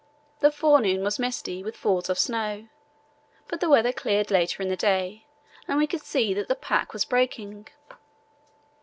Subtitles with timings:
[0.39, 2.69] The forenoon was misty, with falls of snow,
[3.47, 5.27] but the weather cleared later in the day
[5.67, 7.67] and we could see that the pack was breaking.